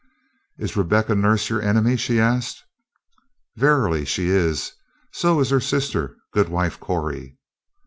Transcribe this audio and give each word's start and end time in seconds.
"Is 0.57 0.75
Rebecca 0.75 1.13
Nurse 1.13 1.47
your 1.51 1.61
enemy?" 1.61 1.95
she 1.95 2.19
asked. 2.19 2.63
"Verily, 3.55 4.03
she 4.03 4.29
is; 4.29 4.71
so 5.13 5.39
is 5.39 5.51
her 5.51 5.59
sister 5.59 6.15
Goodwife 6.33 6.79
Corey." 6.79 7.37